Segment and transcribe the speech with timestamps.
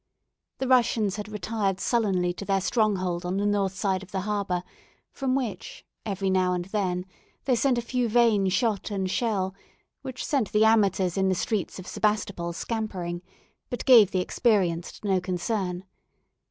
[0.57, 4.63] The Russians had retired sullenly to their stronghold on the north side of the harbour,
[5.11, 7.05] from which, every now and then,
[7.45, 9.53] they sent a few vain shot and shell,
[10.01, 13.21] which sent the amateurs in the streets of Sebastopol scampering,
[13.69, 15.83] but gave the experienced no concern.